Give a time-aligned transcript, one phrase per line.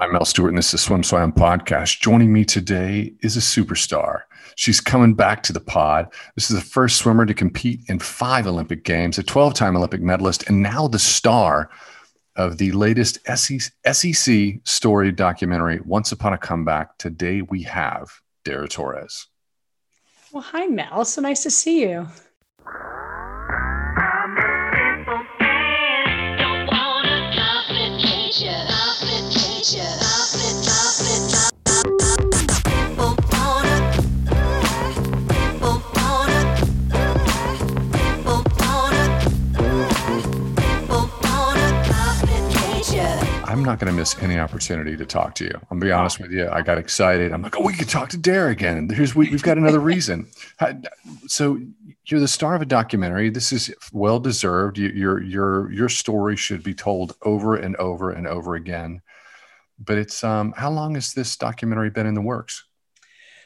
[0.00, 1.98] I'm Mel Stewart, and this is SwimSwam Podcast.
[1.98, 4.20] Joining me today is a superstar.
[4.54, 6.06] She's coming back to the pod.
[6.36, 10.00] This is the first swimmer to compete in five Olympic Games, a 12 time Olympic
[10.00, 11.68] medalist, and now the star
[12.36, 16.96] of the latest SEC Storied documentary, Once Upon a Comeback.
[16.98, 18.08] Today we have
[18.44, 19.26] Dara Torres.
[20.30, 21.04] Well, hi, Mel.
[21.06, 22.06] So nice to see you.
[29.70, 29.76] I'm
[43.62, 45.50] not going to miss any opportunity to talk to you.
[45.54, 46.48] I'm gonna be honest with you.
[46.48, 47.32] I got excited.
[47.32, 48.88] I'm like, oh, we could talk to Dara again.
[48.88, 50.28] Here's we, have got another reason.
[51.26, 51.60] So
[52.06, 53.28] you're the star of a documentary.
[53.28, 54.78] This is well deserved.
[54.78, 59.02] You, your your your story should be told over and over and over again.
[59.78, 62.64] But it's um, how long has this documentary been in the works?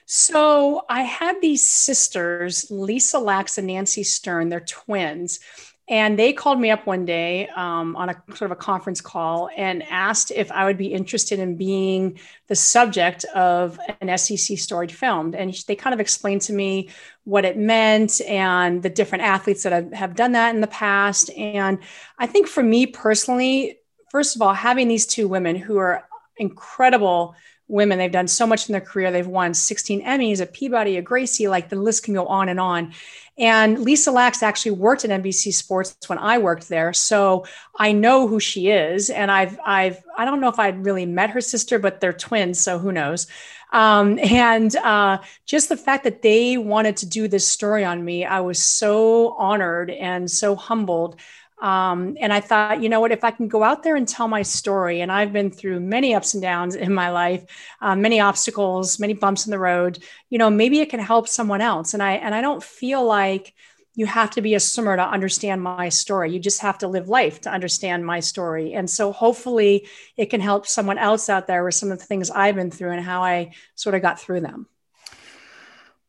[0.06, 4.48] So I had these sisters, Lisa Lax and Nancy Stern.
[4.48, 5.40] They're twins
[5.88, 9.50] and they called me up one day um, on a sort of a conference call
[9.56, 14.92] and asked if I would be interested in being the subject of an SEC Storied
[14.92, 15.34] film.
[15.34, 16.90] And they kind of explained to me
[17.24, 21.30] what it meant and the different athletes that have done that in the past.
[21.36, 21.78] And
[22.16, 23.78] I think for me personally,
[24.10, 26.04] first of all, having these two women who are
[26.36, 27.34] incredible
[27.68, 27.98] women.
[27.98, 29.10] They've done so much in their career.
[29.10, 32.60] They've won 16 Emmys, a Peabody, a Gracie, like the list can go on and
[32.60, 32.92] on.
[33.38, 36.92] And Lisa Lax actually worked at NBC Sports when I worked there.
[36.92, 37.46] So
[37.78, 39.08] I know who she is.
[39.08, 42.60] And I've, I've, I don't know if I'd really met her sister, but they're twins.
[42.60, 43.26] So who knows?
[43.72, 48.24] Um, and uh, just the fact that they wanted to do this story on me,
[48.26, 51.18] I was so honored and so humbled
[51.62, 54.26] um, and I thought, you know what, if I can go out there and tell
[54.26, 57.44] my story, and I've been through many ups and downs in my life,
[57.80, 61.60] uh, many obstacles, many bumps in the road, you know, maybe it can help someone
[61.60, 61.94] else.
[61.94, 63.54] And I and I don't feel like
[63.94, 66.32] you have to be a swimmer to understand my story.
[66.32, 68.72] You just have to live life to understand my story.
[68.72, 72.30] And so hopefully it can help someone else out there with some of the things
[72.30, 74.66] I've been through and how I sort of got through them.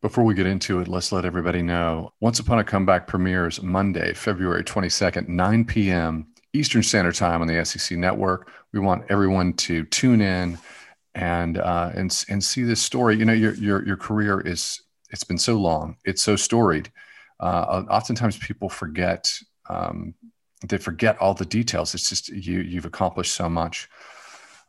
[0.03, 4.14] Before we get into it, let's let everybody know Once Upon a Comeback premieres Monday,
[4.14, 6.28] February 22nd, 9 p.m.
[6.52, 8.52] Eastern Standard Time on the SEC Network.
[8.74, 10.58] We want everyone to tune in
[11.16, 13.16] and uh, and and see this story.
[13.16, 14.81] You know, your your your career is
[15.12, 16.91] it's been so long, it's so storied.
[17.40, 19.31] Uh, oftentimes, people forget
[19.70, 20.16] um,
[20.68, 21.96] they forget all the details.
[21.96, 23.90] It's just you you've accomplished so much.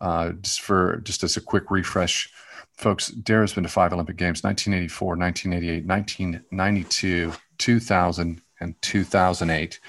[0.00, 2.30] Uh, just for just as a quick refresh,
[2.76, 9.80] folks, Dara's been to five Olympic Games 1984, 1988, 1992, 2000, and 2008.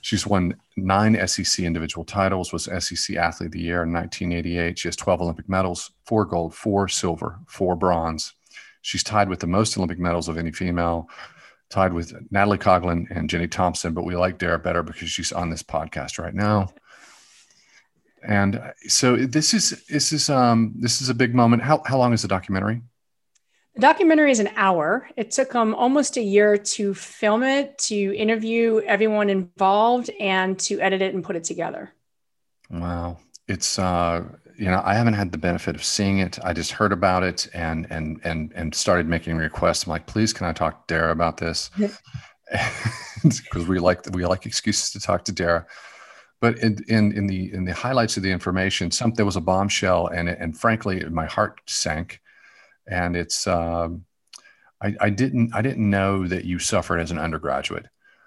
[0.00, 4.78] She's won nine SEC individual titles, was SEC Athlete of the Year in 1988.
[4.78, 8.34] She has 12 Olympic medals, four gold, four silver, four bronze.
[8.82, 11.08] She's tied with the most Olympic medals of any female,
[11.70, 15.48] tied with Natalie Coughlin and Jenny Thompson, but we like Dara better because she's on
[15.48, 16.68] this podcast right now
[18.26, 21.62] and so this is this is um this is a big moment.
[21.62, 22.82] How, how long is the documentary?
[23.74, 25.08] The documentary is an hour.
[25.16, 30.58] It took them um, almost a year to film it to interview everyone involved and
[30.60, 31.92] to edit it and put it together.
[32.70, 33.18] Wow.
[33.48, 34.24] It's uh
[34.56, 36.38] you know i haven't had the benefit of seeing it.
[36.42, 39.84] I just heard about it and and and and started making requests.
[39.84, 41.70] I'm like please can i talk to dara about this?
[43.22, 45.66] Because we like we like excuses to talk to dara
[46.40, 49.40] but in, in, in the in the highlights of the information, some there was a
[49.40, 52.20] bombshell, and and frankly, my heart sank.
[52.86, 54.04] And it's um,
[54.82, 57.86] I, I didn't I didn't know that you suffered as an undergraduate.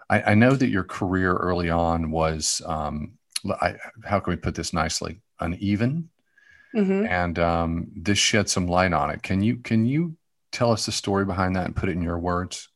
[0.09, 3.17] I, I know that your career early on was um,
[3.61, 6.09] I, how can we put this nicely uneven,
[6.75, 7.05] mm-hmm.
[7.05, 9.21] and um, this shed some light on it.
[9.21, 10.15] Can you can you
[10.51, 12.69] tell us the story behind that and put it in your words?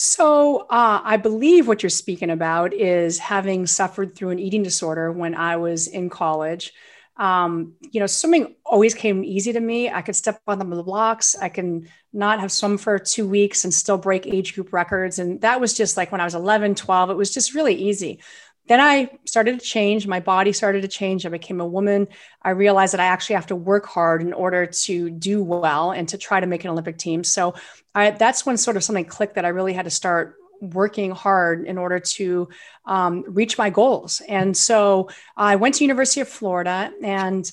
[0.00, 5.10] So, uh, I believe what you're speaking about is having suffered through an eating disorder
[5.10, 6.72] when I was in college.
[7.16, 9.90] Um, you know, swimming always came easy to me.
[9.90, 11.34] I could step on the blocks.
[11.34, 15.18] I can not have swum for two weeks and still break age group records.
[15.18, 18.20] And that was just like when I was 11, 12, it was just really easy
[18.68, 20.06] then I started to change.
[20.06, 21.26] My body started to change.
[21.26, 22.08] I became a woman.
[22.42, 26.08] I realized that I actually have to work hard in order to do well and
[26.10, 27.24] to try to make an Olympic team.
[27.24, 27.54] So
[27.94, 31.64] I, that's when sort of something clicked that I really had to start working hard
[31.66, 32.48] in order to
[32.84, 34.20] um, reach my goals.
[34.28, 37.50] And so I went to University of Florida and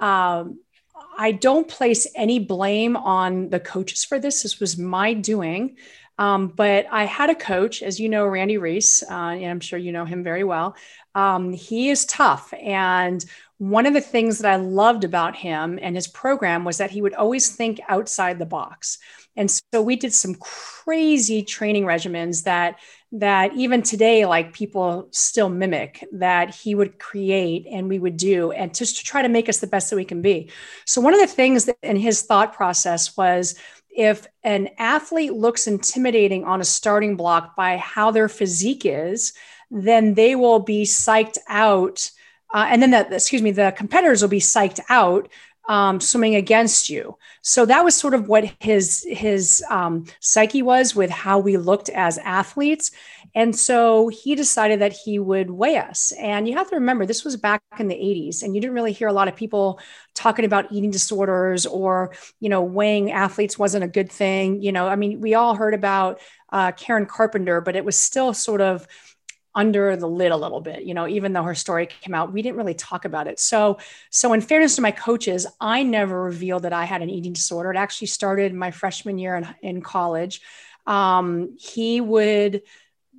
[0.00, 0.58] um,
[1.16, 4.42] I don't place any blame on the coaches for this.
[4.42, 5.76] This was my doing.
[6.18, 9.78] Um, but I had a coach, as you know, Randy Reese, uh, and I'm sure
[9.78, 10.76] you know him very well.
[11.14, 12.52] Um, he is tough.
[12.60, 13.24] And
[13.58, 17.02] one of the things that I loved about him and his program was that he
[17.02, 18.98] would always think outside the box.
[19.36, 22.78] And so we did some crazy training regimens that
[23.10, 28.52] that even today like people still mimic that he would create and we would do
[28.52, 30.50] and just to try to make us the best that we can be.
[30.84, 33.54] So one of the things that in his thought process was
[33.98, 39.32] if an athlete looks intimidating on a starting block by how their physique is,
[39.72, 42.08] then they will be psyched out.
[42.54, 45.28] Uh, and then the, excuse me, the competitors will be psyched out
[45.68, 47.18] um, swimming against you.
[47.42, 51.90] So that was sort of what his his um, psyche was with how we looked
[51.90, 52.90] as athletes.
[53.34, 56.12] And so he decided that he would weigh us.
[56.12, 58.92] And you have to remember, this was back in the 80s, and you didn't really
[58.92, 59.78] hear a lot of people
[60.14, 64.62] talking about eating disorders or you know weighing athletes wasn't a good thing.
[64.62, 66.20] You know, I mean, we all heard about
[66.50, 68.86] uh, Karen Carpenter, but it was still sort of
[69.58, 72.42] under the lid a little bit you know even though her story came out we
[72.42, 73.40] didn't really talk about it.
[73.40, 73.78] So
[74.08, 77.72] so in fairness to my coaches i never revealed that i had an eating disorder.
[77.72, 80.40] It actually started my freshman year in, in college.
[80.86, 82.62] Um, he would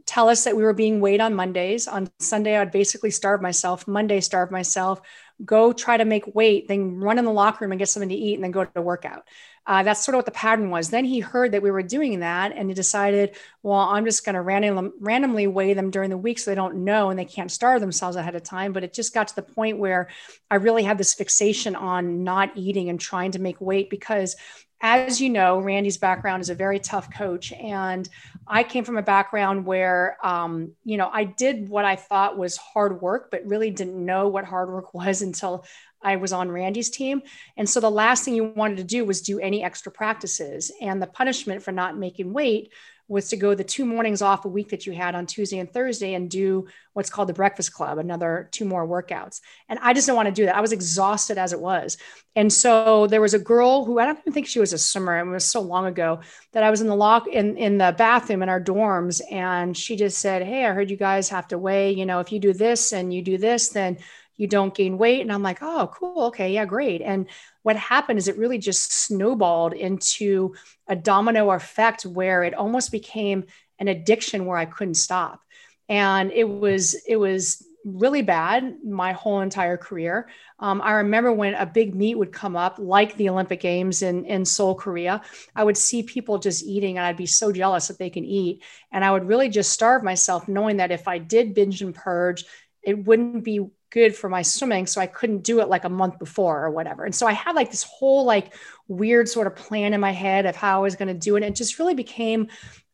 [0.06, 1.90] tell us that we were being weighed on mondays.
[1.90, 3.86] On sunday i'd basically starve myself.
[3.86, 5.02] Monday starve myself.
[5.44, 8.16] Go try to make weight then run in the locker room and get something to
[8.16, 9.28] eat and then go to workout
[9.70, 10.90] uh, that's sort of what the pattern was.
[10.90, 14.34] Then he heard that we were doing that and he decided, well, I'm just going
[14.34, 17.52] to random, randomly weigh them during the week so they don't know and they can't
[17.52, 18.74] starve themselves ahead of time.
[18.74, 20.10] But it just got to the point where
[20.50, 24.36] I really had this fixation on not eating and trying to make weight because
[24.82, 27.52] as you know, Randy's background is a very tough coach.
[27.52, 28.08] And
[28.48, 32.58] I came from a background where, um, you know, I did what I thought was
[32.58, 35.66] hard work, but really didn't know what hard work was until
[36.02, 37.22] I was on Randy's team.
[37.58, 40.72] And so the last thing you wanted to do was do any extra practices.
[40.82, 42.72] And the punishment for not making weight
[43.10, 45.74] was to go the two mornings off a week that you had on Tuesday and
[45.74, 49.42] Thursday and do what's called the breakfast club, another two more workouts.
[49.68, 50.56] And I just didn't want to do that.
[50.56, 51.98] I was exhausted as it was.
[52.36, 55.18] And so there was a girl who I don't even think she was a swimmer.
[55.18, 56.20] It was so long ago
[56.52, 59.22] that I was in the lock in, in the bathroom in our dorms.
[59.32, 62.32] And she just said, Hey, I heard you guys have to weigh, you know, if
[62.32, 63.98] you do this and you do this, then
[64.40, 65.20] you don't gain weight.
[65.20, 66.24] And I'm like, oh, cool.
[66.28, 66.54] Okay.
[66.54, 67.02] Yeah, great.
[67.02, 67.28] And
[67.64, 70.56] what happened is it really just snowballed into
[70.88, 73.44] a domino effect where it almost became
[73.80, 75.42] an addiction where I couldn't stop.
[75.90, 80.30] And it was, it was really bad my whole entire career.
[80.58, 84.24] Um, I remember when a big meet would come up, like the Olympic Games in,
[84.24, 85.22] in Seoul, Korea,
[85.54, 88.64] I would see people just eating and I'd be so jealous that they can eat.
[88.90, 92.46] And I would really just starve myself, knowing that if I did binge and purge,
[92.82, 96.20] it wouldn't be good for my swimming so i couldn't do it like a month
[96.20, 97.06] before or whatever.
[97.06, 98.54] And so i had like this whole like
[98.88, 101.44] weird sort of plan in my head of how i was going to do it
[101.44, 102.48] and it just really became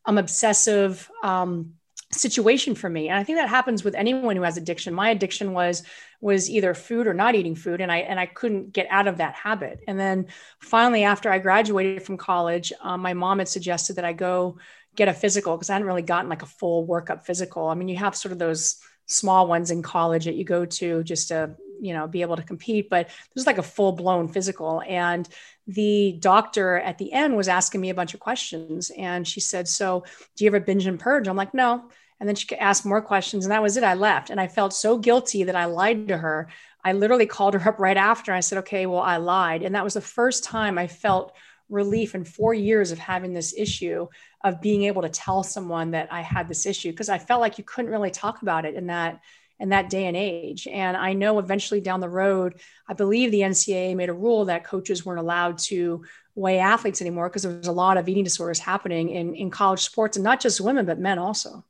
[0.06, 1.74] an obsessive um,
[2.12, 3.08] situation for me.
[3.08, 4.94] And i think that happens with anyone who has addiction.
[4.94, 5.82] My addiction was
[6.20, 9.18] was either food or not eating food and i and i couldn't get out of
[9.18, 9.80] that habit.
[9.86, 10.26] And then
[10.60, 14.58] finally after i graduated from college um, my mom had suggested that i go
[14.94, 17.66] get a physical because i hadn't really gotten like a full workup physical.
[17.68, 21.02] I mean you have sort of those small ones in college that you go to
[21.02, 24.28] just to you know be able to compete but this was like a full blown
[24.28, 24.82] physical.
[24.86, 25.28] And
[25.66, 29.68] the doctor at the end was asking me a bunch of questions and she said
[29.68, 30.04] so
[30.36, 31.28] do you ever binge and purge?
[31.28, 31.88] I'm like no.
[32.18, 34.30] And then she asked more questions and that was it i left.
[34.30, 36.48] And i felt so guilty that i lied to her.
[36.84, 38.32] I literally called her up right after.
[38.32, 39.62] I said okay well i lied.
[39.62, 41.32] And that was the first time i felt
[41.68, 44.06] relief in four years of having this issue
[44.44, 47.58] of being able to tell someone that I had this issue because I felt like
[47.58, 49.20] you couldn't really talk about it in that
[49.58, 50.66] in that day and age.
[50.66, 54.64] And I know eventually down the road, I believe the NCAA made a rule that
[54.64, 56.04] coaches weren't allowed to
[56.34, 59.80] weigh athletes anymore because there was a lot of eating disorders happening in, in college
[59.80, 61.64] sports and not just women, but men also.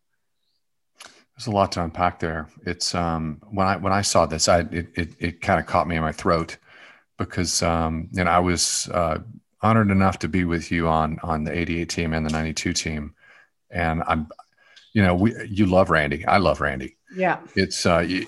[1.37, 2.49] There's a lot to unpack there.
[2.65, 5.87] It's um, when I when I saw this, I it it, it kind of caught
[5.87, 6.57] me in my throat
[7.19, 9.19] because um, you know I was uh,
[9.63, 13.15] honored enough to be with you on on the 88 team and the 92 team.
[13.71, 14.29] And i'm
[14.93, 16.25] you know we you love randy.
[16.27, 16.97] I love randy.
[17.15, 17.41] Yeah.
[17.55, 18.27] It's uh you,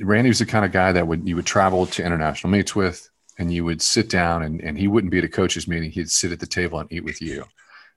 [0.00, 3.08] randy was the kind of guy that would you would travel to international meets with
[3.38, 5.90] and you would sit down and, and he wouldn't be at a coach's meeting.
[5.90, 7.44] He'd sit at the table and eat with you.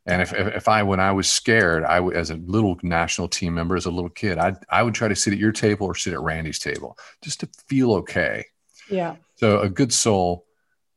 [0.06, 3.76] And if, if, I, when I was scared, I as a little national team member,
[3.76, 6.14] as a little kid, I, I would try to sit at your table or sit
[6.14, 8.46] at Randy's table just to feel okay.
[8.90, 9.18] Yeah.
[9.36, 10.46] So a good soul,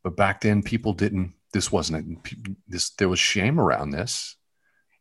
[0.02, 4.36] but back then people didn't this wasn't a, this there was shame around this.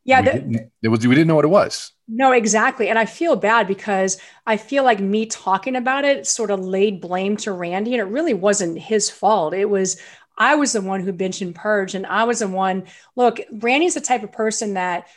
[0.04, 1.92] Yeah we, the, didn't, it was we didn't know what it was.
[2.08, 2.90] No exactly.
[2.90, 7.02] And i feel bad because i feel like me talking about it sort of laid
[7.02, 9.54] blame to randy and it really wasn't his fault.
[9.54, 10.00] It was
[10.38, 12.86] i was the one who binged and purged and i was the one
[13.18, 15.08] look randy's the type of person that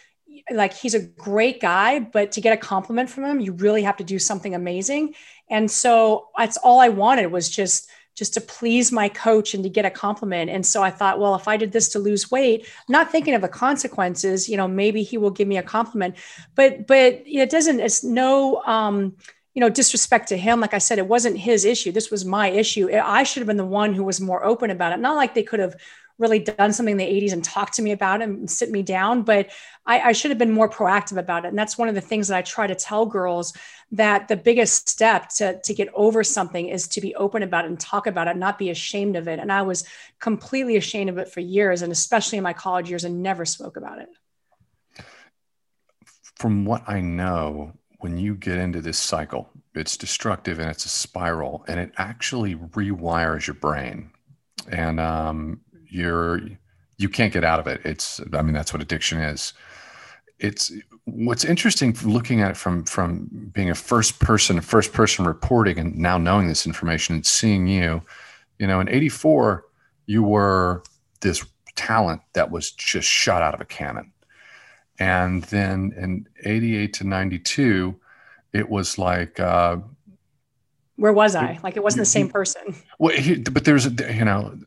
[0.50, 3.96] like he's a great guy, but to get a compliment from him, you really have
[3.98, 5.14] to do something amazing.
[5.48, 9.71] And so that's all I wanted was just just to please my coach and to
[9.71, 10.50] get a compliment.
[10.50, 13.42] And so I thought, well, if I did this to lose weight, not thinking of
[13.42, 16.16] the consequences, you know, maybe he will give me a compliment.
[16.54, 17.80] But but it doesn't.
[17.80, 18.62] It's no.
[18.64, 19.16] Um,
[19.54, 20.59] you know, disrespect to him.
[20.59, 21.92] Like I said, it wasn't his issue.
[21.92, 22.90] This was my issue.
[22.92, 24.99] I should have been the one who was more open about it.
[24.99, 25.76] Not like they could have
[26.18, 28.83] really done something in the 80s and talked to me about it and sit me
[28.83, 29.50] down, but
[29.85, 31.49] I, I, should have been more proactive about it.
[31.49, 33.52] And that's one of the things that I try to tell girls
[33.92, 37.68] that the biggest step to, to get over something is to be open about it
[37.68, 39.40] and talk about it, not be ashamed of it.
[39.40, 39.85] And I was
[40.21, 43.76] completely ashamed of it for years, and especially in my college years, and never spoke
[43.76, 44.09] about it.
[46.37, 50.88] From what I know, when you get into this cycle, it's destructive and it's a
[50.88, 54.11] spiral, and it actually rewires your brain.
[54.71, 55.61] And um,
[55.94, 56.40] you're
[56.98, 57.80] you can't get out of it.
[57.84, 59.52] It's I mean that's what addiction is.
[60.38, 60.72] It's
[61.04, 65.96] what's interesting looking at it from from being a first person first person reporting and
[65.96, 68.02] now knowing this information and seeing you,
[68.58, 69.64] you know, in 84
[70.06, 70.82] you were
[71.20, 71.44] this
[71.76, 74.12] talent that was just shot out of a cannon.
[74.98, 77.94] And then in 88 to 92
[78.52, 79.76] it was like uh,
[80.96, 81.58] where was I?
[81.62, 82.76] Like it wasn't the same person.
[82.98, 83.16] Well,
[83.50, 84.58] but there's a you know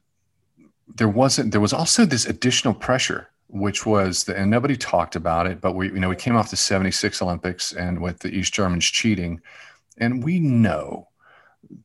[0.95, 5.47] there wasn't there was also this additional pressure which was the, and nobody talked about
[5.47, 8.53] it but we you know we came off the 76 olympics and with the east
[8.53, 9.41] germans cheating.
[9.97, 11.07] And we know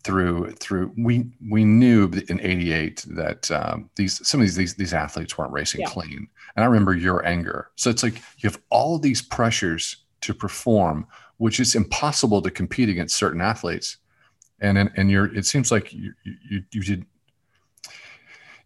[0.04, 4.94] through through we we knew in 88 that um, these some of these, these these
[4.94, 5.88] athletes weren't racing yeah.
[5.88, 6.28] clean.
[6.54, 7.70] And i remember your anger.
[7.76, 11.06] So it's like you have all these pressures to perform
[11.38, 13.96] which is impossible to compete against certain athletes.
[14.60, 17.06] And and, and you're it seems like you, you you did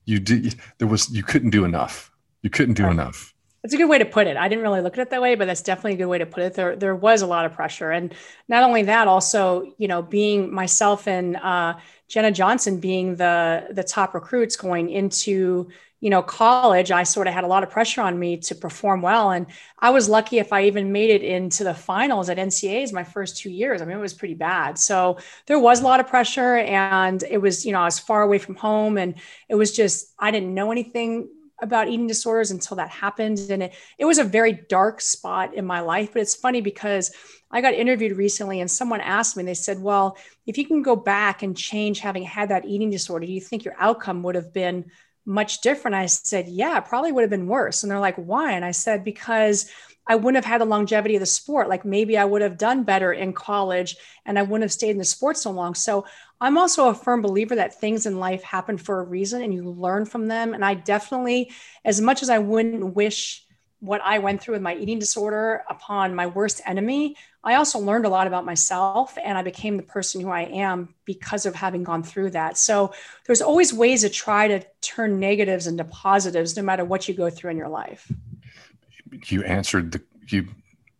[0.06, 2.10] you did there was you couldn't do enough.
[2.42, 3.34] You couldn't do enough.
[3.64, 4.36] It's a good way to put it.
[4.36, 6.26] I didn't really look at it that way but that's definitely a good way to
[6.26, 6.54] put it.
[6.54, 7.90] There there was a lot of pressure.
[7.90, 8.14] And
[8.48, 11.74] not only that also you know being myself and uh,
[12.08, 15.68] jenna johnson being the the top recruits going into
[16.00, 19.00] you know, college, I sort of had a lot of pressure on me to perform
[19.00, 19.30] well.
[19.30, 19.46] And
[19.78, 23.38] I was lucky if I even made it into the finals at NCAAs my first
[23.38, 23.80] two years.
[23.80, 24.78] I mean, it was pretty bad.
[24.78, 28.22] So there was a lot of pressure and it was, you know, I was far
[28.22, 29.14] away from home and
[29.48, 31.28] it was just, I didn't know anything
[31.62, 33.38] about eating disorders until that happened.
[33.50, 36.12] And it, it was a very dark spot in my life.
[36.12, 37.12] But it's funny because
[37.50, 40.96] I got interviewed recently and someone asked me, they said, Well, if you can go
[40.96, 44.52] back and change having had that eating disorder, do you think your outcome would have
[44.52, 44.86] been
[45.24, 45.94] much different?
[45.94, 47.82] I said, yeah, probably would have been worse.
[47.82, 48.52] And they're like, why?
[48.52, 49.70] And I said, because
[50.06, 51.68] I wouldn't have had the longevity of the sport.
[51.68, 54.98] Like maybe I would have done better in college and I wouldn't have stayed in
[54.98, 55.74] the sport so long.
[55.74, 56.06] So
[56.40, 59.64] I'm also a firm believer that things in life happen for a reason and you
[59.64, 60.54] learn from them.
[60.54, 61.50] And I definitely,
[61.84, 63.42] as much as I wouldn't wish
[63.80, 68.06] what I went through with my eating disorder upon my worst enemy, I also learned
[68.06, 71.84] a lot about myself and I became the person who I am because of having
[71.84, 72.56] gone through that.
[72.56, 72.92] So
[73.26, 77.28] there's always ways to try to turn negatives into positives no matter what you go
[77.28, 78.10] through in your life.
[79.26, 80.48] You answered the you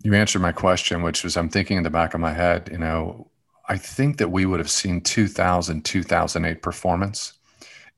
[0.03, 2.79] you answered my question which was I'm thinking in the back of my head, you
[2.79, 3.29] know,
[3.69, 7.33] I think that we would have seen 2000 2008 performance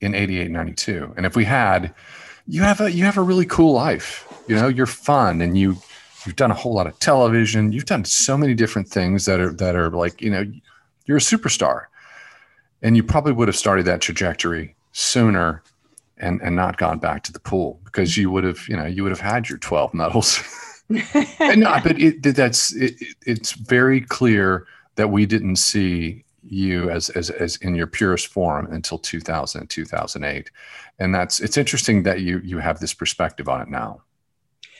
[0.01, 1.15] in 88 92.
[1.17, 1.95] And if we had
[2.47, 4.27] you have a you have a really cool life.
[4.49, 5.77] You know, you're fun and you
[6.25, 7.73] you've done a whole lot of television.
[7.73, 10.45] You've done so many different things that are that are like, you know,
[11.05, 11.85] you're a superstar.
[12.83, 15.63] And you probably would have started that trajectory sooner
[16.21, 19.03] and and not gone back to the pool because you would have, you know, you
[19.03, 20.43] would have had your 12 medals.
[21.39, 22.95] and no, but it, that's it,
[23.27, 28.73] it's very clear that we didn't see you as, as as in your purest form
[28.73, 30.51] until 2000 2008
[30.99, 34.03] and that's it's interesting that you you have this perspective on it now.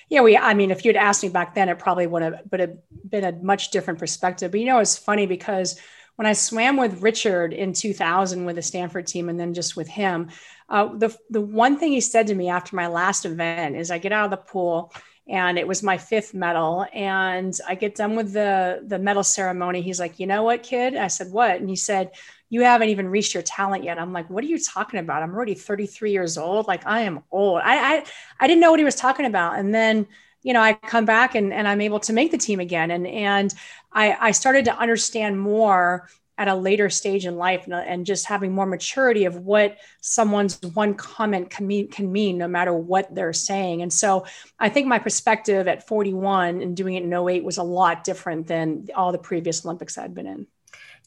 [0.09, 2.61] Yeah we i mean if you'd asked me back then it probably would have would
[2.61, 2.79] have
[3.09, 4.51] been a much different perspective.
[4.51, 5.79] But you know it's funny because
[6.17, 9.89] when i swam with richard in 2000 with the stanford team and then just with
[9.89, 10.31] him
[10.71, 13.99] uh, the, the one thing he said to me after my last event is i
[13.99, 14.93] get out of the pool
[15.29, 19.83] and it was my fifth medal and i get done with the the medal ceremony.
[19.83, 20.97] He's like you know what kid?
[20.97, 21.57] I said what?
[21.61, 22.13] And he said
[22.51, 23.99] you haven't even reached your talent yet.
[23.99, 25.23] I'm like what are you talking about?
[25.23, 26.67] I'm already 33 years old.
[26.67, 27.61] Like i am old.
[27.63, 28.05] I i,
[28.41, 29.59] I didn't know what he was talking about.
[29.59, 30.07] And then
[30.43, 32.91] you know i come back and, and i'm able to make the team again.
[32.91, 33.55] And and
[33.93, 38.25] i i started to understand more at a later stage in life and, and, just
[38.25, 43.13] having more maturity of what someone's one comment can mean, can mean no matter what
[43.13, 43.83] they're saying.
[43.83, 44.25] And so
[44.61, 48.47] I think my perspective at 41 and doing it in 08 was a lot different
[48.47, 50.47] than all the previous Olympics I'd been in.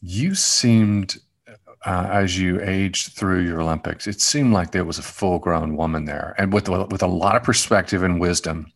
[0.02, 1.16] You seemed,
[1.86, 5.76] uh, as you aged through your Olympics, it seemed like there was a full grown
[5.76, 8.70] woman there and with, with a lot of perspective and wisdom.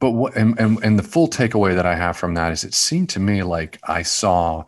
[0.00, 2.74] but what and, and and the full takeaway that I have from that is it
[2.74, 4.64] seemed to me like I saw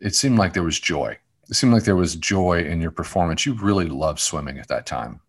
[0.00, 1.18] it seemed like there was joy.
[1.48, 3.46] It seemed like there was joy in your performance.
[3.46, 5.20] You really loved swimming at that time.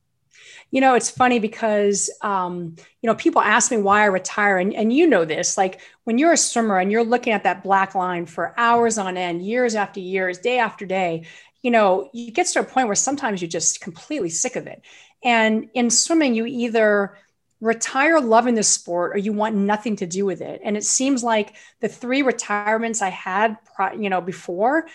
[0.72, 4.58] You know, it's funny because, um, you know, people ask me why I retire.
[4.58, 7.64] And, and you know this, like when you're a swimmer and you're looking at that
[7.64, 11.26] black line for hours on end, years after years, day after day,
[11.62, 14.82] you know, you get to a point where sometimes you're just completely sick of it.
[15.24, 17.18] And in swimming, you either
[17.60, 20.62] retire loving the sport or you want nothing to do with it.
[20.64, 23.58] And it seems like the three retirements I had,
[23.98, 24.88] you know, before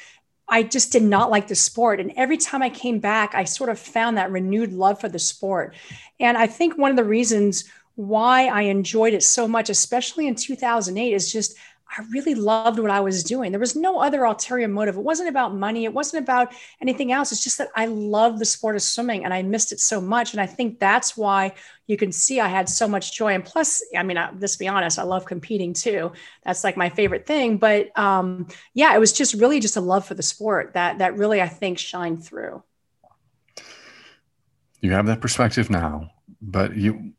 [0.49, 1.99] I just did not like the sport.
[1.99, 5.19] And every time I came back, I sort of found that renewed love for the
[5.19, 5.75] sport.
[6.21, 7.65] And I think one of the reasons
[7.95, 11.57] why I enjoyed it so much, especially in 2008, is just
[11.95, 13.53] I really loved what I was doing.
[13.53, 14.97] There was no other ulterior motive.
[14.97, 15.85] It wasn't about money.
[15.85, 17.33] It wasn't about anything else.
[17.33, 20.33] It's just that I love the sport of swimming and I missed it so much.
[20.33, 21.53] And I think that's why
[21.87, 23.35] you can see I had so much joy.
[23.35, 26.13] And plus, I mean, let's be honest, I love competing too.
[26.45, 27.59] That's like my favorite thing.
[27.59, 31.19] But um, yeah, it was just really just a love for the sport that that
[31.19, 32.63] really I think shined through.
[34.81, 37.13] You have that perspective now, but you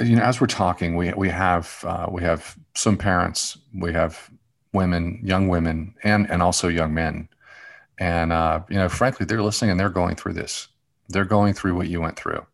[0.00, 4.30] you know, as we're talking, we we have uh, we have some parents, we have
[4.72, 7.28] women, young women, and and also young men,
[7.98, 10.68] and uh, you know, frankly, they're listening and they're going through this.
[11.08, 12.44] They're going through what you went through,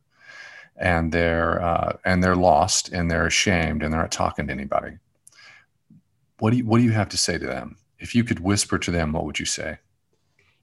[0.76, 4.98] and they're uh, and they're lost and they're ashamed and they're not talking to anybody.
[6.40, 7.76] What do you what do you have to say to them?
[7.98, 9.78] If you could whisper to them, what would you say?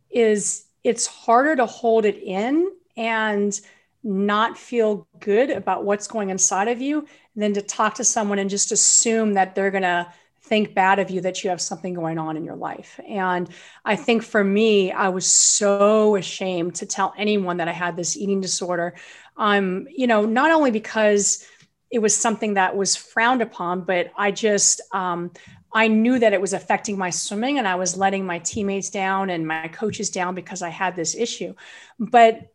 [0.09, 3.59] Is it's harder to hold it in and
[4.07, 8.49] not feel good about what's going inside of you than to talk to someone and
[8.49, 10.11] just assume that they're going to
[10.41, 12.99] think bad of you that you have something going on in your life.
[13.07, 13.49] And
[13.83, 18.15] I think for me, I was so ashamed to tell anyone that I had this
[18.15, 18.95] eating disorder.
[19.35, 21.45] Um, you know, not only because
[21.91, 25.31] it was something that was frowned upon, but I just um,
[25.73, 29.29] I knew that it was affecting my swimming and I was letting my teammates down
[29.29, 31.53] and my coaches down because I had this issue.
[31.99, 32.53] But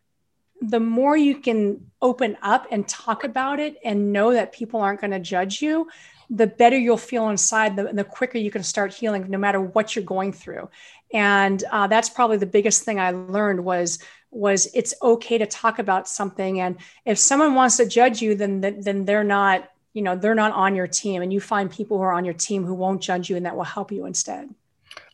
[0.63, 5.01] the more you can open up and talk about it and know that people aren't
[5.01, 5.89] going to judge you,
[6.29, 9.93] the better you'll feel inside, the, the quicker you can start healing, no matter what
[9.93, 10.69] you're going through.
[11.13, 13.99] And uh, that's probably the biggest thing I learned was
[14.31, 16.61] was it's okay to talk about something.
[16.61, 20.53] And if someone wants to judge you, then then they're not you know they're not
[20.53, 21.21] on your team.
[21.21, 23.55] And you find people who are on your team who won't judge you and that
[23.55, 24.49] will help you instead.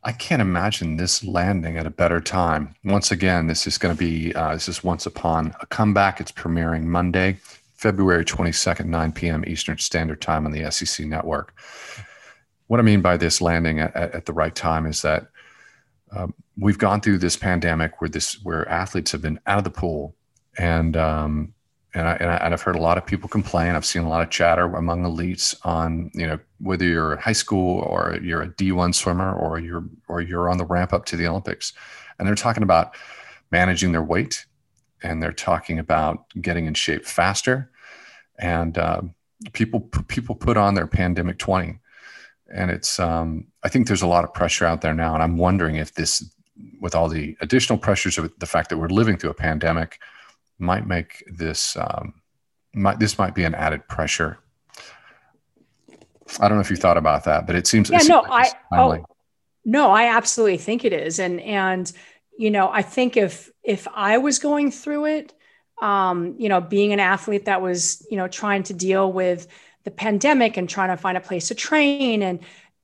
[0.03, 2.75] I can't imagine this landing at a better time.
[2.85, 6.21] Once again, this is going to be uh, this is Once Upon a Comeback.
[6.21, 7.37] It's premiering Monday,
[7.75, 9.43] February 22nd, 9 p.m.
[9.45, 11.53] Eastern Standard Time on the SEC Network.
[12.67, 15.27] What I mean by this landing at, at the right time is that
[16.11, 19.69] um, we've gone through this pandemic where this where athletes have been out of the
[19.69, 20.15] pool
[20.57, 21.53] and um,
[21.93, 23.75] and, I, and, I, have heard a lot of people complain.
[23.75, 27.33] I've seen a lot of chatter among elites on, you know, whether you're in high
[27.33, 31.17] school or you're a D1 swimmer or you're or you're on the ramp up to
[31.17, 31.73] the Olympics,
[32.17, 32.95] and they're talking about
[33.51, 34.45] managing their weight,
[35.01, 37.71] and they're talking about getting in shape faster,
[38.37, 39.01] and uh,
[39.53, 41.79] people people put on their pandemic 20,
[42.53, 45.37] and it's um, I think there's a lot of pressure out there now, and I'm
[45.37, 46.23] wondering if this,
[46.79, 49.99] with all the additional pressures of the fact that we're living through a pandemic
[50.59, 52.21] might make this um,
[52.73, 54.39] might this might be an added pressure.
[56.39, 57.89] I don't know if you thought about that, but it seems.
[57.89, 58.79] Yeah, it seems no, like I.
[58.79, 59.05] Oh,
[59.65, 61.91] no, I absolutely think it is, and and
[62.37, 65.33] you know, I think if if I was going through it,
[65.81, 69.47] um, you know, being an athlete that was you know trying to deal with
[69.85, 72.39] the pandemic and trying to find a place to train and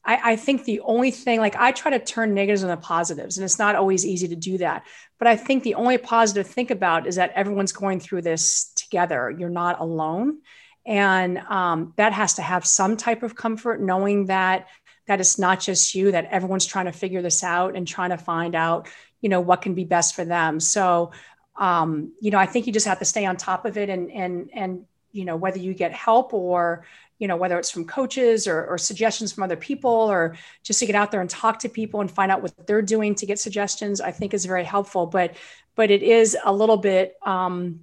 [0.06, 3.46] I, I, think the only thing, like I try to turn negatives into positives, and
[3.46, 4.86] it's not always easy to do that.
[5.18, 8.72] But I think the only positive to think about is that everyone's going through this
[8.76, 9.34] together.
[9.38, 10.40] You're not alone.
[10.86, 14.68] And um, that has to have some type of comfort, knowing that
[15.08, 18.18] that it's not just you, that everyone's trying to figure this out and trying to
[18.18, 18.88] find out,
[19.22, 20.60] you know, what can be best for them.
[20.60, 21.12] So,
[21.56, 24.12] um, you know, I think you just have to stay on top of it and
[24.12, 26.86] and and you know whether you get help or
[27.20, 30.86] you know whether it's from coaches or, or, suggestions from other people or just to
[30.86, 33.40] get out there and talk to people and find out what they're doing to get
[33.40, 35.06] suggestions i think is very helpful.
[35.06, 35.36] But
[35.76, 37.82] but it is a little bit um,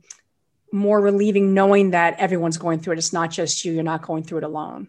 [0.72, 2.98] more relieving knowing that everyone's going through it.
[2.98, 3.72] It's not just you.
[3.72, 4.88] You're not going through it alone.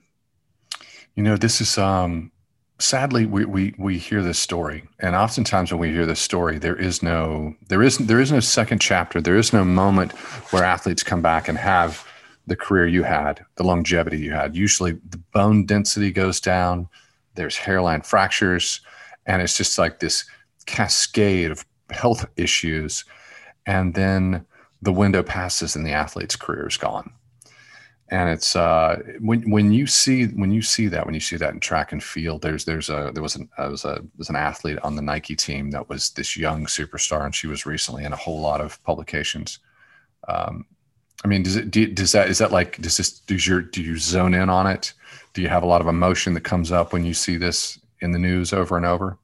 [1.15, 2.31] You know this is um
[2.79, 4.87] sadly we, we we hear this story.
[4.99, 8.39] And oftentimes when we hear this story there is no there is there is no
[8.39, 9.21] second chapter.
[9.21, 10.13] There is no moment
[10.51, 12.07] where athletes come back and have
[12.47, 14.55] the career you had, the longevity you had.
[14.55, 16.87] Usually the bone density goes down,
[17.35, 18.81] there's hairline fractures,
[19.25, 20.25] and it's just like this
[20.65, 23.05] cascade of health issues.
[23.65, 24.45] And then
[24.81, 27.11] the window passes and the athlete's career is gone.
[28.09, 31.53] and it's uh, when when you see when you see that when you see that
[31.53, 34.35] in track and field, there's there's a there was an uh, was a was an
[34.35, 38.13] athlete on the Nike team that was this young superstar, and she was recently in
[38.13, 39.59] a whole lot of publications.
[40.27, 40.65] Um,
[41.23, 43.81] I mean, does it do, does that is that like does this does your do
[43.81, 44.93] you zone in on it?
[45.33, 48.11] Do you have a lot of emotion that comes up when you see this in
[48.11, 49.17] the news over and over?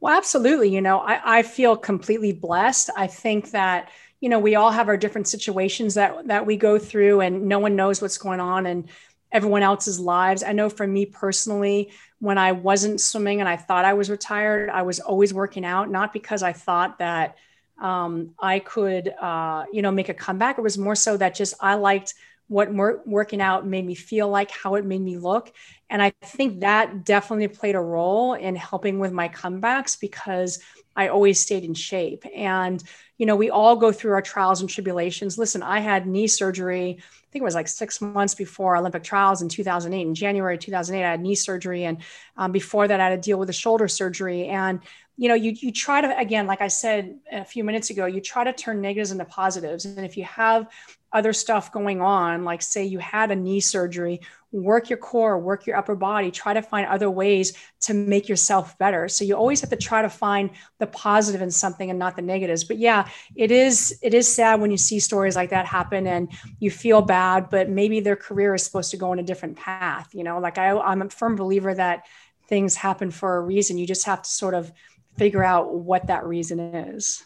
[0.00, 0.70] Well, absolutely.
[0.70, 2.90] You know, I, I feel completely blessed.
[2.96, 3.90] I think that
[4.20, 7.58] you know we all have our different situations that that we go through and no
[7.58, 8.86] one knows what's going on in
[9.32, 13.84] everyone else's lives i know for me personally when i wasn't swimming and i thought
[13.84, 17.36] i was retired i was always working out not because i thought that
[17.80, 21.54] um, i could uh, you know make a comeback it was more so that just
[21.60, 22.14] i liked
[22.48, 25.52] what wor- working out made me feel like how it made me look
[25.88, 30.58] and i think that definitely played a role in helping with my comebacks because
[30.96, 32.82] i always stayed in shape and
[33.20, 35.36] you know, we all go through our trials and tribulations.
[35.36, 36.96] Listen, I had knee surgery,
[37.30, 40.00] I think it was like six months before Olympic trials in 2008.
[40.00, 41.84] In January 2008, I had knee surgery.
[41.84, 41.98] And
[42.36, 44.46] um, before that, I had to deal with a shoulder surgery.
[44.48, 44.80] And,
[45.20, 48.22] you know, you, you try to, again, like I said a few minutes ago, you
[48.22, 49.84] try to turn negatives into positives.
[49.84, 50.66] And if you have
[51.12, 55.66] other stuff going on, like say you had a knee surgery, work your core, work
[55.66, 59.10] your upper body, try to find other ways to make yourself better.
[59.10, 62.22] So you always have to try to find the positive in something and not the
[62.22, 62.64] negatives.
[62.64, 63.06] But yeah,
[63.36, 67.02] it is it is sad when you see stories like that happen and you feel
[67.02, 70.14] bad, but maybe their career is supposed to go in a different path.
[70.14, 72.06] You know, like I, I'm a firm believer that
[72.50, 73.78] things happen for a reason.
[73.78, 74.72] You just have to sort of
[75.20, 77.22] figure out what that reason is.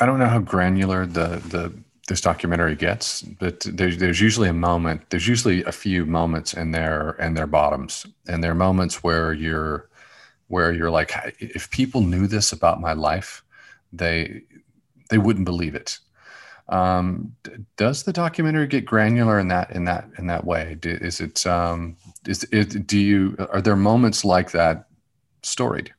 [0.00, 1.72] I don't know how granular the the
[2.08, 5.08] this documentary gets, but there's there's usually a moment.
[5.10, 9.32] There's usually a few moments in there and their bottoms, and there are moments where
[9.32, 9.88] you're
[10.48, 13.44] where you're like, if people knew this about my life,
[13.92, 14.42] they
[15.10, 16.00] they wouldn't believe it.
[16.68, 17.36] Um,
[17.76, 20.76] does the documentary get granular in that in that in that way?
[20.82, 24.88] Is it um, is it, do you are there moments like that
[25.44, 25.94] storied?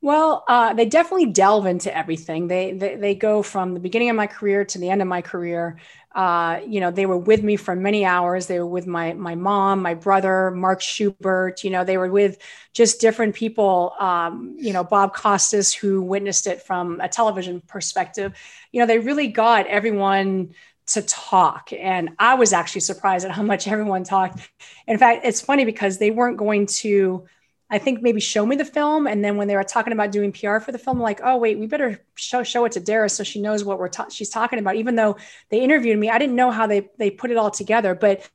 [0.00, 2.46] Well, uh, they definitely delve into everything.
[2.46, 5.22] They, they, they go from the beginning of my career to the end of my
[5.22, 5.78] career.
[6.14, 8.46] Uh, you know, they were with me for many hours.
[8.46, 11.64] They were with my my mom, my brother, Mark Schubert.
[11.64, 12.38] You know, they were with
[12.72, 13.92] just different people.
[13.98, 18.34] Um, you know, Bob Costas, who witnessed it from a television perspective.
[18.72, 20.54] You know, they really got everyone
[20.88, 21.70] to talk.
[21.72, 24.48] And I was actually surprised at how much everyone talked.
[24.86, 27.26] In fact, it's funny because they weren't going to
[27.70, 29.06] I think maybe show me the film.
[29.06, 31.58] And then when they were talking about doing PR for the film, like, oh wait,
[31.58, 34.58] we better show show it to Dara so she knows what we're ta- she's talking
[34.58, 34.76] about.
[34.76, 35.16] Even though
[35.50, 38.28] they interviewed me, I didn't know how they they put it all together, but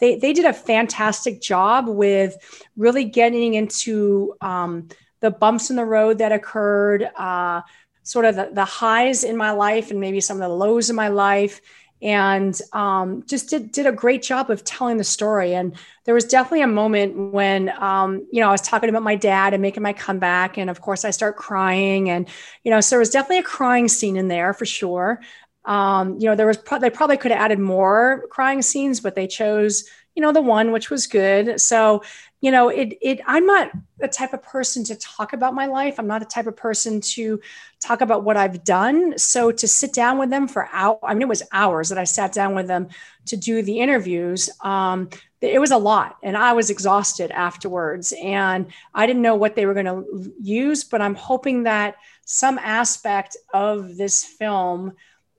[0.00, 2.36] they they did a fantastic job with
[2.76, 4.88] really getting into um,
[5.20, 7.60] the bumps in the road that occurred, uh,
[8.02, 10.96] sort of the, the highs in my life, and maybe some of the lows in
[10.96, 11.60] my life
[12.02, 15.54] and um, just did, did a great job of telling the story.
[15.54, 19.16] And there was definitely a moment when, um, you know, I was talking about my
[19.16, 20.56] dad and making my comeback.
[20.56, 22.08] And of course, I start crying.
[22.08, 22.28] And,
[22.64, 25.20] you know, so there was definitely a crying scene in there for sure.
[25.66, 29.14] Um, you know, there was, pro- they probably could have added more crying scenes, but
[29.14, 29.84] they chose,
[30.20, 31.58] you know, the one which was good.
[31.62, 32.02] So
[32.42, 35.98] you know it it i'm not the type of person to talk about my life.
[35.98, 37.40] I'm not the type of person to
[37.80, 39.18] talk about what i've done.
[39.18, 42.04] So to sit down with them for hours i mean it was hours that i
[42.04, 42.88] sat down with them
[43.26, 44.48] to do the interviews.
[44.62, 45.10] Um,
[45.42, 49.64] it was a lot and i was exhausted afterwards and i didn't know what they
[49.64, 54.92] were going to use but i'm hoping that some aspect of this film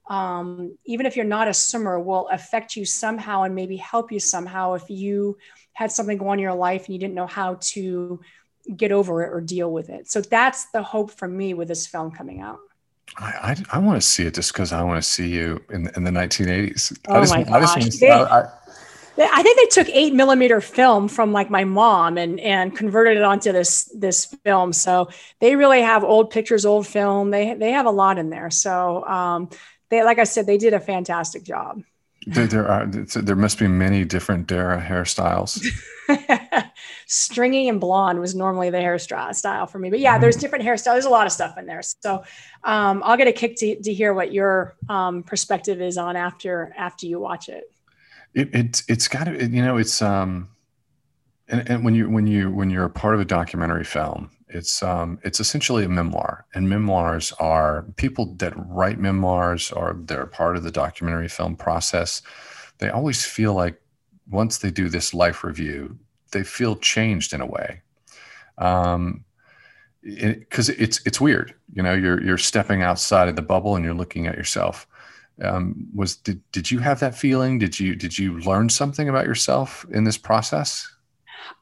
[0.10, 4.20] um, even if you're not a swimmer will affect you somehow and maybe help you
[4.20, 5.38] somehow if you
[5.74, 8.20] had something go on in your life and you didn't know how to
[8.76, 10.10] get over it or deal with it.
[10.10, 12.60] So that's the hope for me with this film coming out.
[13.18, 15.90] I, I, I want to see it just because I want to see you in,
[15.96, 16.98] in the 1980s.
[17.08, 17.78] Oh I just, my gosh.
[17.78, 18.48] I, just they, I,
[19.18, 23.24] I think they took eight millimeter film from like my mom and and converted it
[23.24, 24.72] onto this this film.
[24.72, 25.10] So
[25.40, 27.32] they really have old pictures, old film.
[27.32, 28.50] They they have a lot in there.
[28.50, 29.50] So um,
[29.92, 31.84] they like I said, they did a fantastic job.
[32.26, 35.64] There, there are there must be many different Dara hairstyles.
[37.08, 40.42] Stringy and blonde was normally the hairstyle for me, but yeah, there's mm-hmm.
[40.42, 40.94] different hairstyles.
[40.94, 42.24] There's a lot of stuff in there, so
[42.64, 46.74] um, I'll get a kick to, to hear what your um, perspective is on after
[46.78, 47.72] after you watch it.
[48.34, 50.50] It it it's got to you know it's um
[51.48, 54.84] and, and when you when you when you're a part of a documentary film it's
[54.84, 60.58] um, it's essentially a memoir, and memoirs are people that write memoirs or they're part
[60.58, 62.22] of the documentary film process.
[62.80, 63.82] They always feel like
[64.30, 65.98] once they do this life review,
[66.32, 67.82] they feel changed in a way.
[68.58, 69.24] Um,
[70.04, 71.94] because it, it's it's weird, you know.
[71.94, 74.88] You're you're stepping outside of the bubble and you're looking at yourself.
[75.42, 77.60] Um, was did did you have that feeling?
[77.60, 80.92] Did you did you learn something about yourself in this process?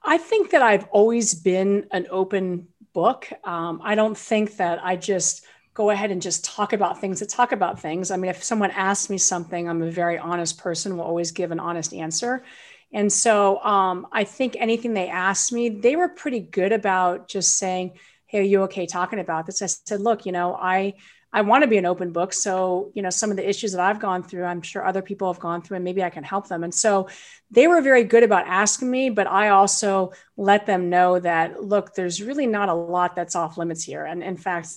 [0.03, 2.67] I think that I've always been an open
[2.99, 3.29] book.
[3.45, 7.25] Um, I don't think that I just go ahead and just talk about things to
[7.25, 8.11] talk about things.
[8.11, 11.51] I mean, if someone asks me something, I'm a very honest person, will always give
[11.51, 12.43] an honest answer.
[12.91, 17.55] And so um, I think anything they asked me, they were pretty good about just
[17.55, 17.93] saying,
[18.25, 19.61] Hey, are you okay talking about this?
[19.61, 20.95] I said, Look, you know, I,
[21.31, 22.33] I want to be an open book.
[22.33, 25.31] So, you know, some of the issues that I've gone through, I'm sure other people
[25.31, 26.63] have gone through, and maybe I can help them.
[26.63, 27.07] And so
[27.51, 31.93] they were very good about asking me, but I also let them know that, look,
[31.93, 34.05] there's really not a lot that's off limits here.
[34.05, 34.69] And in fact,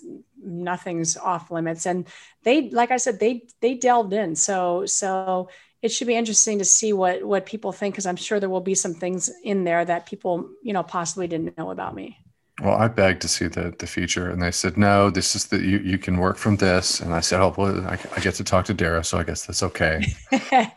[0.43, 1.87] nothing's off limits.
[1.87, 2.07] And
[2.43, 4.37] they, like I said, they, they delved in.
[4.37, 5.49] So, so
[5.81, 8.61] it should be interesting to see what, what people think, because I'm sure there will
[8.61, 12.22] be some things in there that people, you know, possibly didn't know about me.
[12.61, 15.09] Well, I begged to see the the feature, and they said no.
[15.09, 17.99] This is the you you can work from this, and I said, oh well, I,
[18.15, 20.15] I get to talk to Dara, so I guess that's okay.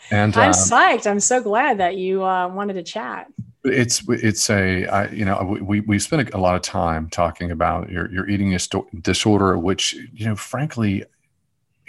[0.10, 1.06] and I'm um, psyched.
[1.06, 3.28] I'm so glad that you uh, wanted to chat.
[3.66, 7.90] It's it's a I, you know we we spent a lot of time talking about
[7.90, 8.58] your your eating
[9.02, 11.04] disorder, which you know frankly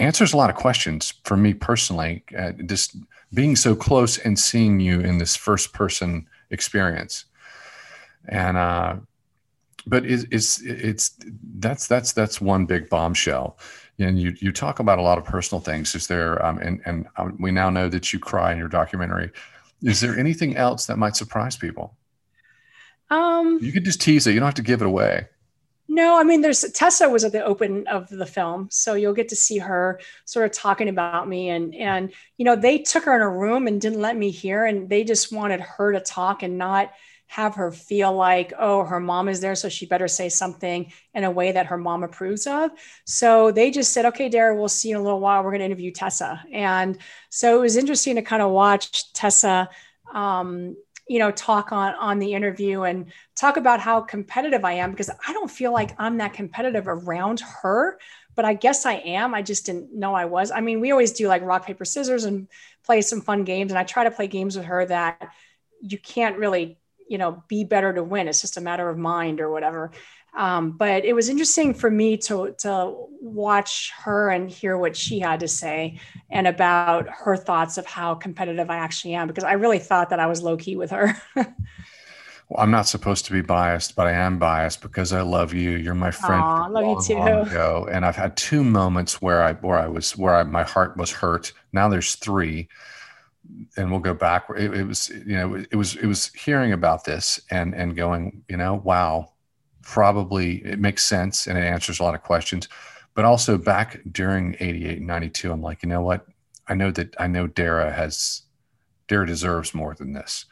[0.01, 2.25] answers a lot of questions for me personally.
[2.37, 2.97] Uh, just
[3.33, 7.27] being so close and seeing you in this first person experience,
[8.29, 8.97] and uh,
[9.87, 11.17] but it's, it's it's
[11.59, 13.59] that's that's that's one big bombshell.
[13.99, 15.95] And you you talk about a lot of personal things.
[15.95, 19.31] Is there um, and and um, we now know that you cry in your documentary.
[19.83, 21.97] Is there anything else that might surprise people?
[23.11, 24.33] Um you could just tease it.
[24.33, 25.29] You don't have to give it away.
[25.89, 29.29] No, I mean, there's Tessa was at the open of the film, so you'll get
[29.29, 33.15] to see her sort of talking about me, and and you know they took her
[33.15, 36.43] in a room and didn't let me hear, and they just wanted her to talk
[36.43, 36.93] and not
[37.27, 41.25] have her feel like, oh, her mom is there, so she better say something in
[41.25, 42.71] a way that her mom approves of.
[43.05, 45.43] So they just said, okay, Dara, we'll see you in a little while.
[45.43, 46.43] We're going to interview Tessa.
[46.53, 46.99] And
[47.31, 49.69] so it was interesting to kind of watch Tessa,
[50.15, 50.77] um,
[51.09, 55.11] you know, talk on on the interview and talk about how competitive I am because
[55.11, 57.99] I don't feel like I'm that competitive around her,
[58.35, 59.35] but I guess I am.
[59.35, 60.51] I just didn't know I was.
[60.51, 62.49] I mean, we always do like rock paper scissors and
[62.85, 65.31] play some fun games, and I try to play games with her that
[65.81, 69.41] you can't really you know be better to win it's just a matter of mind
[69.41, 69.91] or whatever
[70.37, 75.19] um, but it was interesting for me to to watch her and hear what she
[75.19, 75.99] had to say
[76.31, 80.21] and about her thoughts of how competitive I actually am because I really thought that
[80.21, 81.17] I was low key with her.
[81.37, 81.47] well,
[82.59, 85.71] I'm not supposed to be biased, but I am biased because I love you.
[85.71, 86.43] You're my friend.
[86.43, 87.51] Aww, I love long, you too.
[87.51, 90.99] Ago, and I've had two moments where I where I was where I, my heart
[90.99, 91.55] was hurt.
[91.73, 92.69] Now there's three
[93.77, 94.47] and we'll go back.
[94.57, 98.43] It, it, was, you know, it was, it was hearing about this and, and going,
[98.49, 99.33] you know, wow,
[99.83, 102.69] probably it makes sense and it answers a lot of questions.
[103.15, 106.27] But also back during 88 and 92, I'm like, you know what?
[106.69, 108.43] I know that I know Dara has,
[109.09, 110.45] Dara deserves more than this.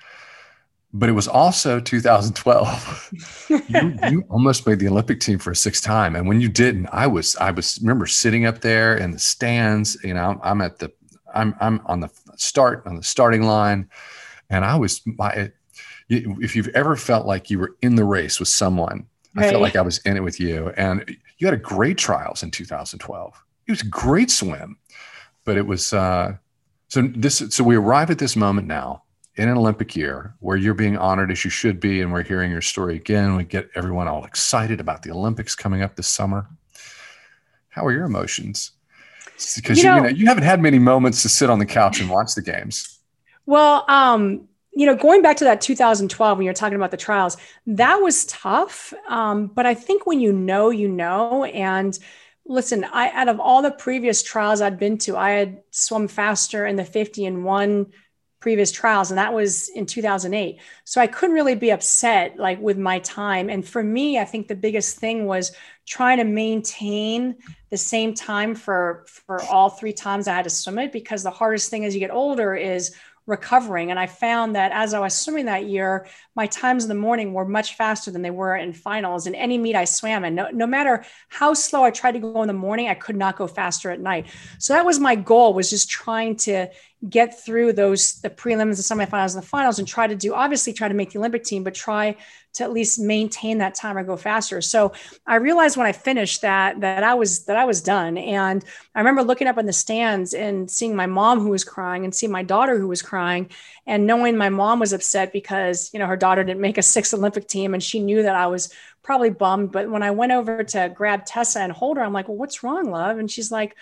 [0.97, 3.11] But it was also 2012.
[3.51, 6.87] you, you almost made the Olympic team for a sixth time, and when you didn't,
[6.93, 9.97] I was I was remember sitting up there in the stands.
[10.05, 10.93] You know, I'm at the
[11.35, 13.89] I'm I'm on the start on the starting line,
[14.51, 15.51] and I was my.
[16.09, 19.47] If you've ever felt like you were in the race with someone, right.
[19.47, 20.69] I felt like I was in it with you.
[20.77, 23.45] And you had a great trials in 2012.
[23.67, 24.77] It was a great swim,
[25.45, 26.37] but it was uh,
[26.89, 27.43] so this.
[27.51, 29.03] So we arrive at this moment now
[29.37, 32.51] in an Olympic year where you're being honored as you should be, and we're hearing
[32.51, 33.37] your story again.
[33.37, 36.47] We get everyone all excited about the Olympics coming up this summer.
[37.71, 38.73] How are your emotions?
[39.57, 42.09] Because you, you, know, you, haven't had many moments to sit on the couch and
[42.09, 42.99] watch the games.
[43.47, 47.37] Well, um, you know, going back to that 2012 when you're talking about the trials,
[47.67, 48.93] that was tough.
[49.09, 51.45] Um, but I think when you know, you know.
[51.45, 51.97] And
[52.47, 56.67] listen, I out of all the previous trials I'd been to, I had swum faster
[56.67, 57.93] in the 50 and one
[58.45, 62.77] previous trials and that was in 2008 so i couldn't really be upset like with
[62.77, 65.53] my time and for me i think the biggest thing was
[65.87, 67.35] trying to maintain
[67.71, 71.31] the same time for for all three times i had to swim it because the
[71.31, 72.95] hardest thing as you get older is
[73.27, 73.91] recovering.
[73.91, 77.33] And I found that as I was swimming that year, my times in the morning
[77.33, 80.35] were much faster than they were in finals in any meet I swam in.
[80.35, 83.37] No, no matter how slow I tried to go in the morning, I could not
[83.37, 84.27] go faster at night.
[84.59, 86.69] So that was my goal was just trying to
[87.09, 90.73] get through those the prelims, the semifinals, and the finals, and try to do obviously
[90.73, 92.17] try to make the Olympic team, but try
[92.55, 94.61] to at least maintain that time or go faster.
[94.61, 94.93] So
[95.27, 98.17] I realized when I finished that that I was that I was done.
[98.17, 98.65] And
[98.95, 102.15] I remember looking up in the stands and seeing my mom who was crying and
[102.15, 103.51] seeing my daughter who was crying
[103.87, 107.13] and knowing my mom was upset because you know her daughter didn't make a sixth
[107.13, 109.73] Olympic team and she knew that I was probably bummed.
[109.73, 112.63] But when I went over to grab Tessa and hold her, I'm like, well, what's
[112.63, 113.19] wrong, love?
[113.19, 113.77] And she's like,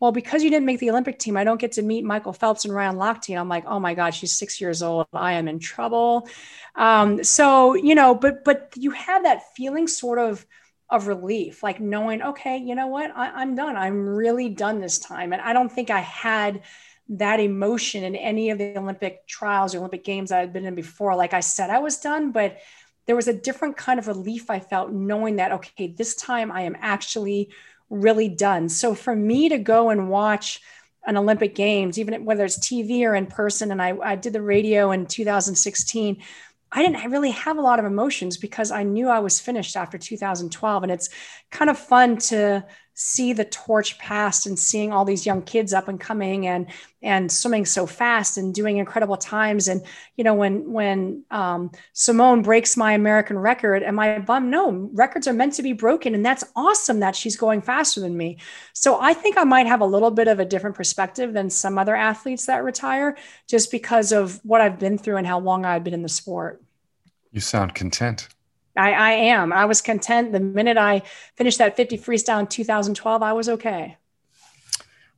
[0.00, 2.64] well, because you didn't make the Olympic team, I don't get to meet Michael Phelps
[2.64, 3.30] and Ryan Lochte.
[3.30, 5.06] And I'm like, oh my God, she's six years old.
[5.12, 6.28] I am in trouble.
[6.76, 10.46] Um, so, you know, but, but you have that feeling sort of,
[10.90, 13.76] of relief, like knowing, okay, you know what, I, I'm done.
[13.76, 15.32] I'm really done this time.
[15.32, 16.62] And I don't think I had
[17.10, 20.74] that emotion in any of the Olympic trials or Olympic games I had been in
[20.74, 21.16] before.
[21.16, 22.58] Like I said, I was done, but
[23.06, 26.62] there was a different kind of relief I felt knowing that, okay, this time I
[26.62, 27.50] am actually
[27.90, 28.68] really done.
[28.68, 30.60] So for me to go and watch
[31.06, 34.42] an Olympic Games, even whether it's TV or in person, and I, I did the
[34.42, 36.22] radio in 2016,
[36.70, 39.96] I didn't really have a lot of emotions because I knew I was finished after
[39.96, 40.82] 2012.
[40.82, 41.08] And it's
[41.50, 42.64] kind of fun to
[43.00, 46.66] see the torch passed and seeing all these young kids up and coming and
[47.00, 49.68] and swimming so fast and doing incredible times.
[49.68, 49.82] And
[50.16, 55.28] you know when when um, simone breaks my american record and my bum no records
[55.28, 56.12] are meant to be broken.
[56.12, 58.38] And that's awesome that she's going faster than me.
[58.72, 61.78] So i think i might have a little bit of a different perspective than some
[61.78, 65.84] other athletes that retire just because of what i've been through and how long i've
[65.84, 66.60] been in the sport.
[67.30, 68.28] You sound content
[68.78, 69.52] I, I am.
[69.52, 71.02] I was content the minute I
[71.34, 73.22] finished that 50 freestyle in 2012.
[73.22, 73.96] I was okay.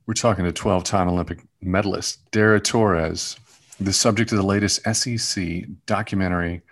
[0.07, 3.37] We're talking to 12 time Olympic medalist Dara Torres,
[3.79, 6.63] the subject of the latest SEC documentary,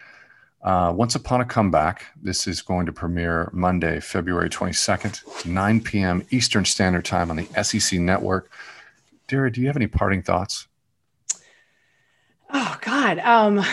[0.64, 2.06] uh, Once Upon a Comeback.
[2.20, 6.26] This is going to premiere Monday, February 22nd, 9 p.m.
[6.32, 8.52] Eastern Standard Time on the SEC network.
[9.28, 10.68] Dara, do you have any parting thoughts?
[12.52, 13.64] Oh God, um,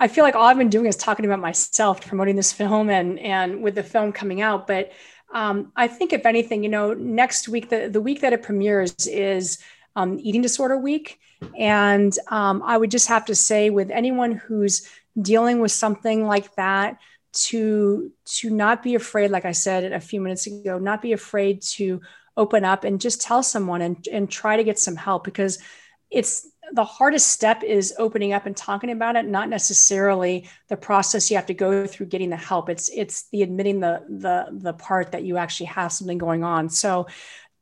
[0.00, 3.18] I feel like all I've been doing is talking about myself, promoting this film, and
[3.20, 4.66] and with the film coming out.
[4.66, 4.92] But
[5.32, 9.06] um, I think if anything, you know, next week, the the week that it premieres
[9.06, 9.58] is
[9.94, 11.20] um, Eating Disorder Week,
[11.56, 14.88] and um, I would just have to say, with anyone who's
[15.20, 16.98] dealing with something like that,
[17.34, 21.62] to to not be afraid, like I said a few minutes ago, not be afraid
[21.62, 22.00] to
[22.36, 25.60] open up and just tell someone and and try to get some help because
[26.10, 31.30] it's the hardest step is opening up and talking about it not necessarily the process
[31.30, 32.68] you have to go through getting the help.
[32.68, 36.68] It's it's the admitting the the the part that you actually have something going on.
[36.68, 37.06] So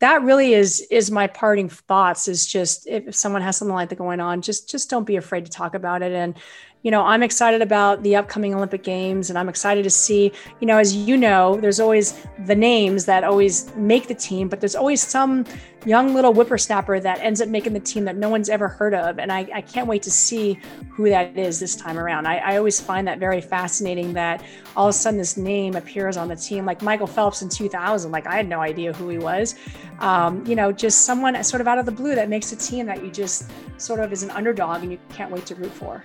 [0.00, 3.98] that really is is my parting thoughts is just if someone has something like that
[3.98, 6.12] going on just just don't be afraid to talk about it.
[6.12, 6.34] And
[6.82, 10.66] you know, I'm excited about the upcoming Olympic Games and I'm excited to see, you
[10.66, 14.74] know, as you know, there's always the names that always make the team, but there's
[14.74, 15.44] always some
[15.86, 19.20] young little whippersnapper that ends up making the team that no one's ever heard of.
[19.20, 20.58] And I, I can't wait to see
[20.90, 22.26] who that is this time around.
[22.26, 24.42] I, I always find that very fascinating that
[24.76, 28.10] all of a sudden this name appears on the team, like Michael Phelps in 2000.
[28.10, 29.54] Like I had no idea who he was.
[30.00, 32.86] Um, you know, just someone sort of out of the blue that makes a team
[32.86, 33.48] that you just
[33.80, 36.04] sort of is an underdog and you can't wait to root for.